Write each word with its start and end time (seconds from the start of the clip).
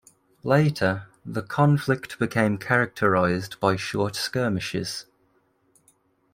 Later, 0.41 1.05
the 1.23 1.43
conflict 1.43 2.17
became 2.17 2.57
characterized 2.57 3.59
by 3.59 3.75
short 3.75 4.15
skirmishes. 4.15 5.05